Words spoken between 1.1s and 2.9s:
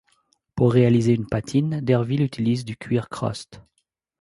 une patine, Derville utilise du